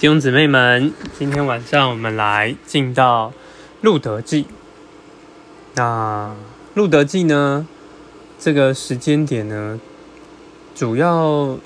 [0.00, 3.30] 弟兄姊妹们，今天晚上我们来进到
[3.80, 4.44] 《路德记》。
[5.74, 6.36] 那
[6.78, 7.66] 《路德记》呢？
[8.38, 9.80] 这个时间点呢，
[10.72, 11.58] 主要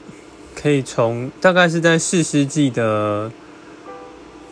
[0.54, 3.30] 可以从大概是在四世纪的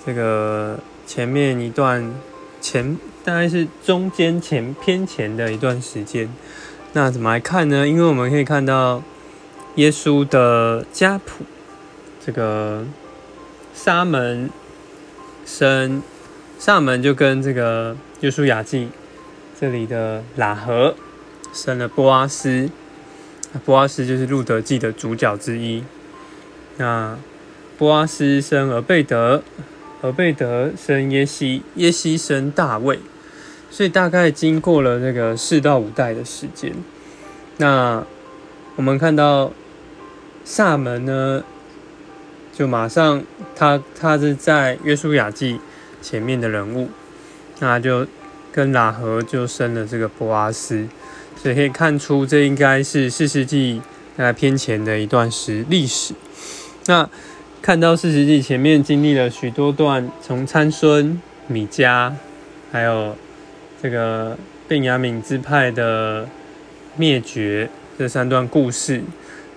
[0.05, 2.13] 这个前面一段
[2.61, 6.31] 前，大概是中间前偏前的一段时间。
[6.93, 7.89] 那怎么来看呢？
[7.89, 9.03] 因为我们可以看到
[9.77, 11.47] 耶稣的家谱，
[12.23, 12.85] 这个。
[13.83, 14.51] 沙门
[15.47, 16.03] 生
[16.59, 18.91] 沙门就跟这个约书亚记
[19.59, 20.95] 这里的喇合
[21.55, 22.69] 生了波阿斯，
[23.65, 25.83] 波阿斯就是路德记的主角之一。
[26.77, 27.17] 那
[27.79, 29.43] 波阿斯生俄贝德，
[30.03, 32.99] 俄贝德生耶西，耶西生大卫，
[33.71, 36.75] 所以大概经过了这个四到五代的时间。
[37.57, 38.05] 那
[38.77, 39.51] 我们看到
[40.45, 41.43] 萨门呢？
[42.61, 43.25] 就马上，
[43.57, 45.59] 他他是在约书亚记
[46.03, 46.91] 前面的人物，
[47.59, 48.07] 那就
[48.53, 50.87] 跟喇合就生了这个波阿斯，
[51.39, 53.81] 所以可以看出这应该是四世纪
[54.15, 56.13] 大概偏前的一段时历史。
[56.85, 57.09] 那
[57.63, 62.13] 看到四世纪前面经历了许多段从参孙、米迦，
[62.71, 63.17] 还有
[63.83, 64.37] 这个
[64.69, 66.29] 便雅悯支派的
[66.95, 69.03] 灭绝这三段故事，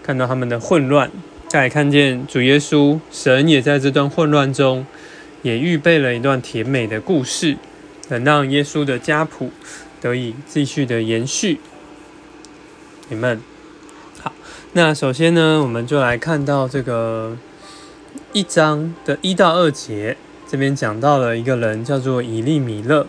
[0.02, 1.12] 看到他们的混乱。
[1.54, 4.88] 再看见主耶稣，神也在这段混乱中，
[5.44, 7.58] 也预备了一段甜美的故事，
[8.10, 9.52] 能让耶稣的家谱
[10.02, 11.60] 得以继续的延续。
[13.10, 13.40] 你们
[14.20, 14.34] 好，
[14.72, 17.38] 那首先呢，我们就来看到这个
[18.32, 20.18] 一章的一到二节，
[20.50, 23.06] 这边讲到了一个人叫做以利米勒，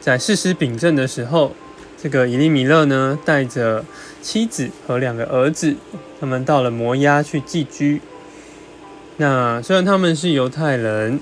[0.00, 1.54] 在事实秉证的时候，
[2.02, 3.84] 这个以利米勒呢，带着
[4.22, 5.76] 妻子和两个儿子。
[6.20, 8.00] 他们到了摩押去寄居。
[9.18, 11.20] 那虽然他们是犹太人，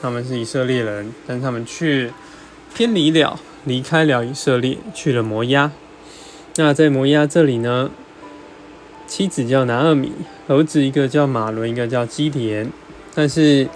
[0.00, 2.12] 他们是以色列人，但他们却
[2.74, 5.70] 偏离了，离开了以色列，去了摩押。
[6.56, 7.90] 那在摩押这里呢，
[9.06, 10.12] 妻子叫拿厄米，
[10.48, 12.70] 儿子一个叫马伦，一个叫基田。
[13.14, 13.68] 但是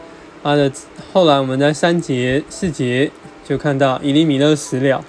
[0.43, 0.71] 他的
[1.13, 3.11] 后来我们在三节、四节
[3.47, 5.05] 就看到以利米勒死了，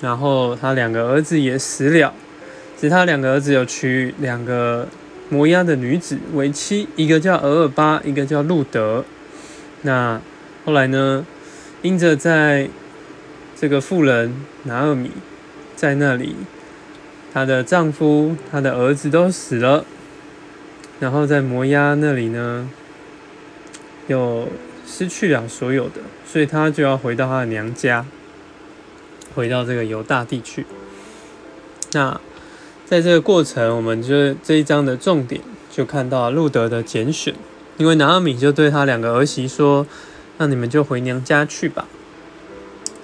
[0.00, 2.14] 然后他两个儿子也死了。
[2.78, 4.86] 其他两个儿子有娶两个
[5.30, 9.02] 摩押的女子为妻，一个叫俄尔巴，一个叫路德。
[9.82, 10.20] 那
[10.64, 11.26] 后来呢？
[11.82, 12.68] 因着在
[13.58, 15.10] 这个妇人拿尔米
[15.74, 16.36] 在那里，
[17.32, 19.84] 她的丈夫、她的儿子都死了，
[21.00, 22.68] 然后在摩押那里呢，
[24.08, 24.48] 又
[24.86, 28.04] 失去了所有的，所以她就要回到她的娘家，
[29.34, 30.66] 回到这个犹大地去。
[31.92, 32.20] 那。
[32.86, 35.40] 在这个过程，我们就这一章的重点
[35.72, 37.34] 就看到路德的拣选，
[37.78, 39.84] 因为拿阿米就对他两个儿媳说
[40.38, 41.88] ：“那你们就回娘家去吧。”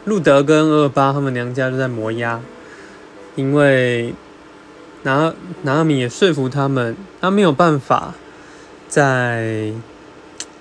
[0.06, 2.40] 路德跟厄巴他们娘家就在摩押，
[3.34, 4.14] 因为
[5.02, 8.14] 拿拿阿米也说服他们，他没有办法
[8.86, 9.72] 在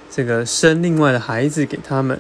[0.10, 2.20] 这个生另外的孩子给他们，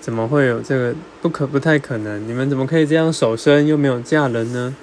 [0.00, 2.26] 怎么会有这个不可不太可能？
[2.26, 4.74] 你们怎么可以这样守身又没有嫁人呢？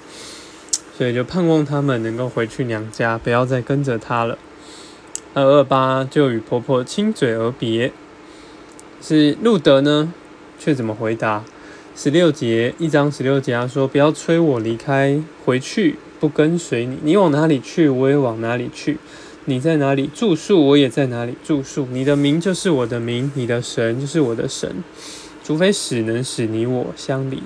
[1.02, 4.38] 所以就盼望他们能够回去娘家，不要再跟着他了。
[5.34, 7.90] 而二八就与婆婆亲嘴而别。
[9.00, 10.14] 是路德呢，
[10.60, 11.42] 却怎么回答？
[11.96, 16.96] 十六节一章十六节他说：“不要催我离开，回去不跟随你。
[17.02, 18.94] 你往哪里去，我也往哪里去；
[19.46, 21.84] 你在哪里住宿，我也在哪里住宿。
[21.90, 24.84] 你的名就是我的名，你的神就是我的神。
[25.42, 27.42] 除非死能使你我相离，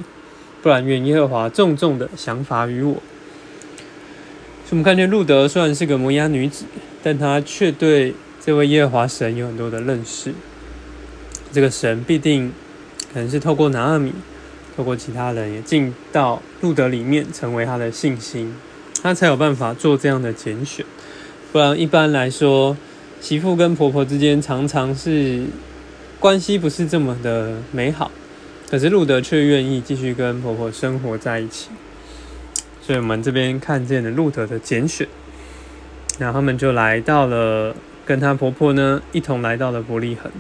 [0.61, 2.97] 不然愿耶和华重重的降罚于我。”
[4.69, 6.65] 所以我们看见路德虽然是个摩押女子，
[7.01, 8.13] 但她却对
[8.45, 10.35] 这位耶和华神有很多的认识。
[11.53, 12.53] 这个神必定
[13.15, 14.13] 可能是透过拿二米，
[14.77, 18.57] 透过其他人也进到路德里面，成为他的信心，
[19.01, 20.85] 他才有办法做这样的拣选。
[21.53, 22.77] 不然一般来说，
[23.21, 25.45] 媳妇跟婆婆之间常常是
[26.19, 28.11] 关系不是这么的美好，
[28.69, 31.69] 可是路德却愿意继续跟婆婆生活在一起。
[32.87, 35.09] 所以我们这边看见了路德的拣选，
[36.21, 37.75] 然后他们就来到了，
[38.05, 40.31] 跟她婆婆呢一同来到了伯利恒。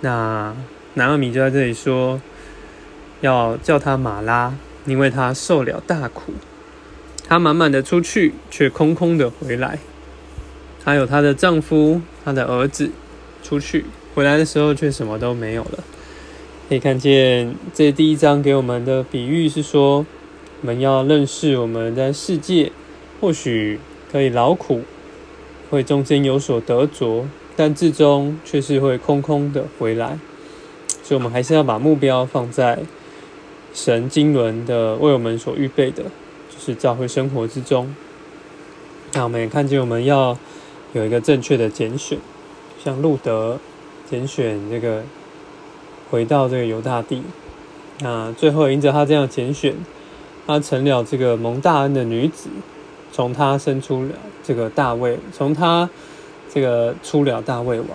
[0.00, 0.52] 那
[0.94, 2.20] 南尔米就在这里说，
[3.20, 4.52] 要叫她马拉，
[4.84, 6.32] 因为她受了大苦。
[7.24, 9.78] 她满满的出去，却空空的回来。
[10.84, 12.90] 她有她的丈夫、她的儿子
[13.44, 13.84] 出去，
[14.16, 15.84] 回来的时候却什么都没有了。
[16.68, 20.04] 可以看见这第一章给我们的比喻是说。
[20.64, 22.72] 我们要认识我们在世界，
[23.20, 23.78] 或许
[24.10, 24.80] 可以劳苦，
[25.68, 30.18] 会中间有所得着，但至终却是会空空的回来。
[31.02, 32.78] 所以，我们还是要把目标放在
[33.74, 36.04] 神经轮的为我们所预备的，
[36.48, 37.94] 就是教会生活之中。
[39.12, 40.38] 那我们也看见，我们要
[40.94, 42.16] 有一个正确的拣选，
[42.82, 43.60] 像路德
[44.10, 45.02] 拣选这个
[46.10, 47.22] 回到这个犹大地。
[48.00, 49.74] 那最后，迎着他这样拣选，
[50.46, 52.48] 他成了这个蒙大恩的女子，
[53.12, 54.10] 从他生出了
[54.42, 55.88] 这个大卫，从他
[56.52, 57.88] 这个出了大卫王。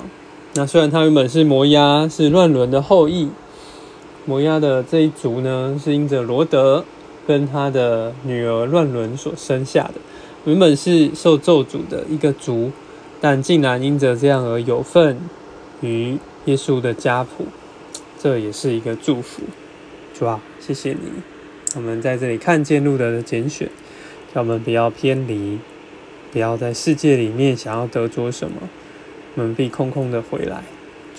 [0.56, 3.30] 那虽然他原本是摩押，是乱伦的后裔，
[4.26, 6.84] 摩押的这一族呢，是因着罗德
[7.28, 9.96] 跟他的女儿乱伦所生下的，
[10.46, 12.72] 原本是受咒诅的一个族，
[13.22, 15.20] 但竟然因着这样而有份
[15.82, 17.46] 于耶稣的家谱，
[18.18, 19.44] 这也是一个祝福，
[20.18, 20.98] 主啊，谢谢你，
[21.76, 23.70] 我们在这里看见路德的拣选，
[24.34, 25.60] 叫我们不要偏离，
[26.32, 28.58] 不要在世界里面想要得着什么。
[29.36, 30.64] 我们必空空的回来，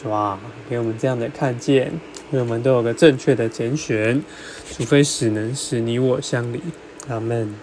[0.00, 1.92] 主啊，给我们这样的看见，
[2.32, 4.22] 因为我们都有个正确的拣选，
[4.68, 6.60] 除非使能使你我相离。
[7.08, 7.54] 阿门。